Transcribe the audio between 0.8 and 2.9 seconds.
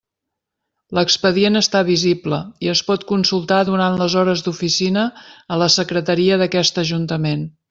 L'expedient està visible i es